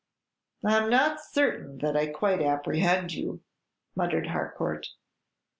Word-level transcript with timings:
"I 0.65 0.79
'm 0.81 0.89
not 0.89 1.19
certain 1.21 1.77
that 1.77 1.95
I 1.95 2.07
quite 2.07 2.41
apprehend 2.41 3.13
you," 3.13 3.41
muttered 3.95 4.25
Harcourt. 4.29 4.87